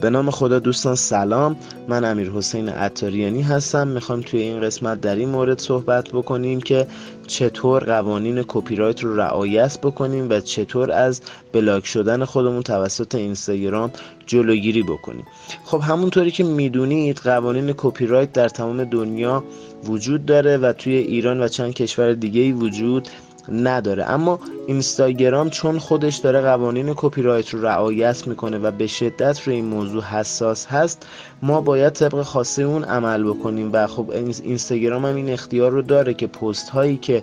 [0.00, 1.56] به نام خدا دوستان سلام.
[1.88, 3.88] من امیر حسین عطاریانی هستم.
[3.88, 6.86] می‌خوام توی این قسمت در این مورد صحبت بکنیم که
[7.26, 11.20] چطور قوانین کپی رایت رو رعایت بکنیم و چطور از
[11.52, 13.90] block شدن خودمون توسط اینستاگرام
[14.26, 15.24] جلوگیری بکنیم.
[15.64, 19.44] خب همونطوری که می‌دونید قوانین کپی رایت در تمام دنیا
[19.84, 23.08] وجود داره و توی ایران و چند کشور دیگه وجود
[23.52, 24.04] نداره.
[24.04, 29.54] اما اینستاگرام چون خودش داره قوانین کپی رایت رو رعایت می‌کنه و به شدت روی
[29.54, 31.06] این موضوع حساس هست
[31.42, 33.70] ما باید طبق خواسته اون عمل بکنیم.
[33.72, 34.10] و خب
[34.42, 37.22] اینستاگرام هم این اختیار رو داره که پست هایی که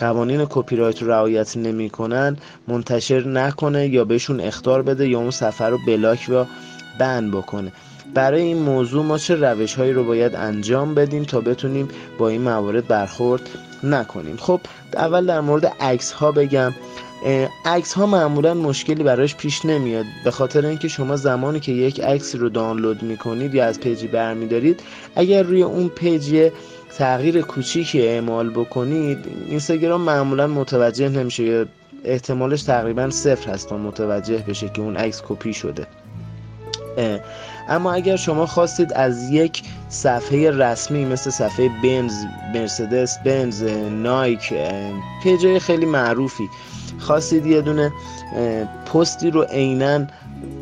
[0.00, 2.36] قوانین کپی رایت رو رعایت نمی‌کنن
[2.68, 6.44] منتشر نکنه یا بهشون اخطار بده یا اون صفحه رو block و
[6.98, 7.72] ban بکنه.
[8.14, 12.42] برای این موضوع ما چه روش هایی رو باید انجام بدیم تا بتونیم با این
[12.42, 13.42] موارد برخورد
[13.84, 14.36] نکنیم.
[14.36, 14.60] خب
[14.94, 16.72] اول در مورد عکس ها بگم.
[17.64, 20.04] عکس ها معمولا مشکلی براش پیش نمیاد.
[20.24, 24.06] به خاطر اینکه شما زمانی که یک عکس رو دانلود می‌کنید یا از page ی
[24.06, 24.80] برمیدارید
[25.16, 26.50] اگر روی اون page
[26.98, 31.66] تغییر کوچیکی اعمال بکنید اینستاگرام معمولا متوجه نمیشه.
[32.04, 35.86] احتمالش تقریبا صفر هست تا متوجه بشه که اون عکس کپی شده.
[37.68, 44.54] اما اگر شما خواستید از یک صفحه رسمی مثل صفحه بنز مرسدس بنز نایک
[45.22, 46.48] پیجای خیلی معروفی
[46.98, 47.92] خواستید یه دونه
[48.92, 50.06] پستی رو عینا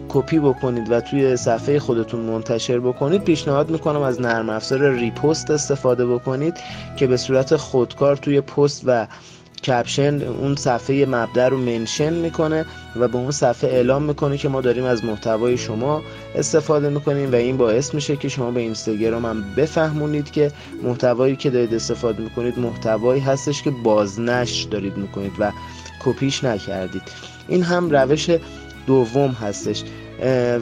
[0.08, 6.06] کپی بکنید و توی صفحه خودتون منتشر بکنید پیشنهاد می‌کنم از نرم افزار ریپوست استفاده
[6.06, 6.54] بکنید
[6.96, 9.06] که به صورت خودکار توی پست و
[9.64, 12.66] کپشن اون صفحه مبدع رو منشن می‌کنه
[12.96, 16.02] و به اون صفحه اعلام می‌کنه که ما داریم از محتوای شما
[16.34, 20.52] استفاده می‌کنیم و این باعث میشه که شما به اینستاگرام هم بفهمونید که
[20.82, 25.52] محتوایی که دارید استفاده می‌کنید محتوایی هستش که بازنشر دارید می‌کنید و
[26.04, 27.02] کپیش نکردید.
[27.48, 28.30] این هم روش
[28.86, 29.84] دوم هستش.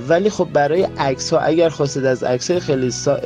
[0.09, 3.19] ولی خب برای عکس ها اگر خواستید از عکس های خیلی سا...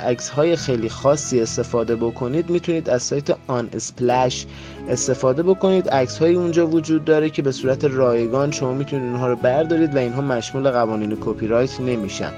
[0.00, 4.46] عکس های خیلی خاصی استفاده بکنید می‌تونید از سایت آن اسپلش
[4.88, 5.88] استفاده بکنید.
[5.88, 9.98] عکس های اونجا وجود داره که به صورت رایگان شما می‌تونید اونها رو بردارید و
[9.98, 12.32] اینها مشمول قوانین کپی رایت نمیشن.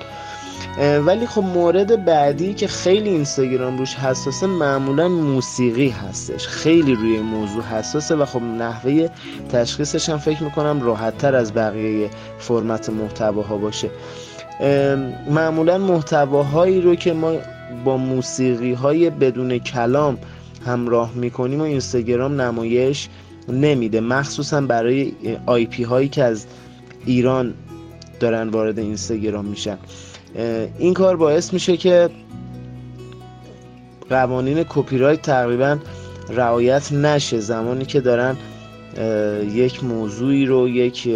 [0.79, 6.47] ولی خب مورد بعدی که خیلی اینستاگرام روش حساسه معمولا موسیقی هستش.
[6.47, 9.09] خیلی روی موضوع حساسه و خب نحوه
[9.53, 13.91] تشخیصش هم فکر می‌کنم راحت تر از بقیه فرمت محتواها باشه.
[15.31, 17.33] معمولا محتواهایی رو که ما
[17.85, 20.19] با موسیقی های بدون کلام
[20.67, 23.09] همراه می‌کنیم و اینستاگرام نمایش
[23.49, 24.01] نمیده.
[24.01, 25.13] مخصوصا برای
[25.47, 26.47] IP هایی که از
[27.07, 27.55] ایران
[28.21, 29.79] دارن وارد اینستاگرام میشن.
[30.79, 32.11] این کار باعث میشه که
[34.11, 35.79] قوانین کپی رایت تقریبا
[36.29, 37.41] رعایت نشه.
[37.41, 38.37] زمانی که دارن
[39.53, 41.09] یک موضوعی رو یک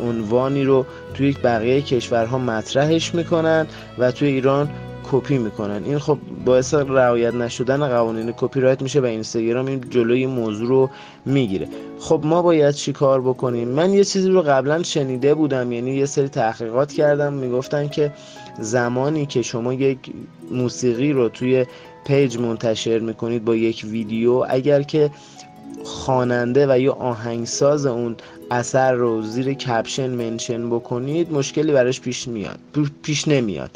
[0.00, 3.66] عنوانی رو توی بقیه کشورها مطرحش می‌کنن
[3.98, 4.70] و توی ایران
[5.12, 5.84] کپی می‌کنن.
[5.84, 10.90] این خب باعث رعایت نشدن قوانین کپی رایت میشه و اینستاگرام این جلوی موضوع رو
[11.24, 11.68] می‌گیره.
[11.98, 16.06] خب ما باید چی کار بکنیم؟ من یه چیزی رو قبلا شنیده بودم یعنی یه
[16.06, 17.32] سری تحقیقات کردم.
[17.32, 18.12] می‌گفتن که
[18.58, 19.98] زمانی که شما یک
[20.50, 21.66] موسیقی رو توی
[22.06, 25.10] page منتشر می‌کنید با یک ویدیو اگر که
[25.84, 28.16] خواننده و یا آهنگساز اون
[28.50, 32.58] اثر رو زیر caption mention بکنید مشکلی براش پیش میاد
[33.02, 33.70] پیش نمیاد.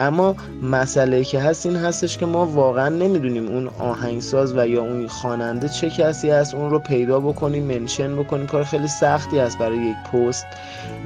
[0.00, 5.06] اما مسئله که هست این هستش که ما واقعا نمی‌دونیم اون آهنگساز و یا اون
[5.06, 8.46] خواننده چه کسی هست اون رو پیدا بکنیم mention بکنیم.
[8.46, 10.46] کار خیلی سختی است برای یک پست.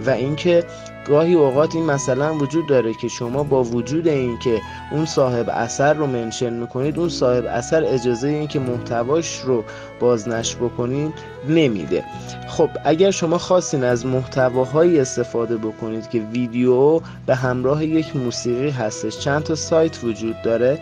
[0.07, 0.65] و اینکه
[1.09, 4.61] گاهی اوقات این مثلا وجود داره که شما با وجود اینکه
[4.93, 9.65] اون صاحب اثر رو منشن می‌کنید اون صاحب اثر اجازه این که محتواش رو
[10.01, 11.13] بازنش بکنید
[11.49, 12.05] نمیده.
[12.49, 19.19] خب اگر شما خواستین از محتواهایی استفاده بکنید که ویدیو به همراه یک موسیقی هستش
[19.19, 20.79] چند تا سایت وجود داره؟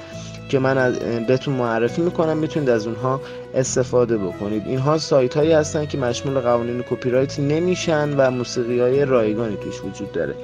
[0.50, 0.92] که من
[1.28, 3.20] بهتون معرفی می‌کنم می‌تونید از اونها
[3.54, 4.62] استفاده بکنید.
[4.66, 9.80] اینها سایت هایی هستن که مشمول قوانین کپی رایت نمیشن و موسیقی های رایگانی توش
[9.84, 10.34] وجود داره.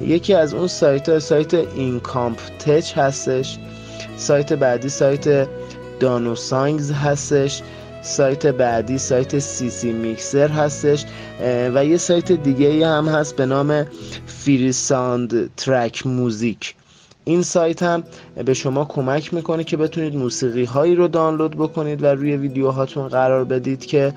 [0.00, 3.58] یکی از اون سایت ها سایت Incompetech هستش.
[4.16, 5.48] سایت بعدی سایت
[6.00, 7.62] DanoSongs هستش.
[8.02, 11.04] سایت بعدی سایت ccMixter هستش.
[11.74, 13.86] و یه سایت دیگه هم هست به نام
[14.26, 16.74] Free Soundtrack Music
[17.28, 18.04] این سایت هم
[18.44, 23.44] به شما کمک می‌کنه که بتونید موسیقی هایی رو دانلود بکنید و روی ویدیوهاتون قرار
[23.44, 24.12] بدید که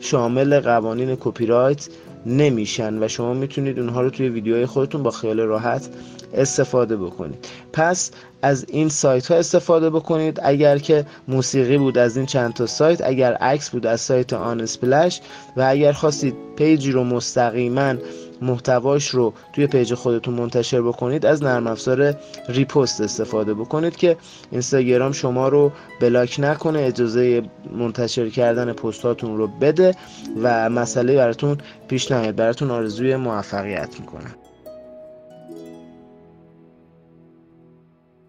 [0.00, 1.88] شامل قوانین کپی رایت
[2.26, 5.88] نمیشن و شما می‌تونید اونها رو توی ویدیوهای خودتون با خیال راحت
[6.34, 7.48] استفاده بکنید.
[7.72, 8.10] پس
[8.42, 10.40] از این سایت ها استفاده بکنید.
[10.42, 15.20] اگر که موسیقی بود از این چند تا سایت اگر عکس بود از سایت Unsplash
[15.56, 17.94] و اگر خواستید page ی رو مستقیما
[18.42, 22.14] محتواش رو توی page خودتون منتشر بکنید از نرم افزار
[22.48, 24.16] Repost استفاده بکنید که
[24.50, 27.42] اینستاگرام شما رو block نکنه اجازه
[27.72, 29.94] منتشر کردن پستاتون رو بده
[30.42, 31.58] و مسئله براتون
[31.88, 34.34] پیش نیاد براتون آرزوی موفقیت می‌کنم